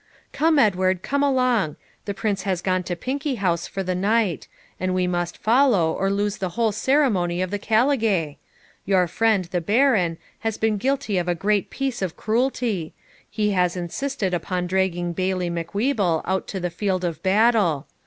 'Come, 0.31 0.57
Edward, 0.57 1.03
come 1.03 1.21
along; 1.21 1.75
the 2.05 2.13
Prince 2.15 2.41
has 2.41 2.63
gone 2.63 2.81
to 2.85 2.95
Pinkie 2.95 3.35
House 3.35 3.67
for 3.67 3.83
the 3.83 3.93
night; 3.93 4.47
and 4.79 4.95
we 4.95 5.05
must 5.05 5.37
follow, 5.37 5.91
or 5.93 6.09
lose 6.09 6.37
the 6.37 6.49
whole 6.57 6.71
ceremony 6.71 7.39
of 7.39 7.51
the 7.51 7.59
caligae. 7.59 8.37
Your 8.83 9.07
friend, 9.07 9.45
the 9.45 9.61
Baron, 9.61 10.17
has 10.39 10.57
been 10.57 10.77
guilty 10.77 11.19
of 11.19 11.27
a 11.27 11.35
great 11.35 11.69
piece 11.69 12.01
of 12.01 12.17
cruelty; 12.17 12.95
he 13.29 13.51
has 13.51 13.77
insisted 13.77 14.33
upon 14.33 14.65
dragging 14.65 15.13
Bailie 15.13 15.51
Macwheeble 15.51 16.23
out 16.25 16.47
to 16.47 16.59
the 16.59 16.71
field 16.71 17.03
of 17.03 17.21
battle. 17.21 17.85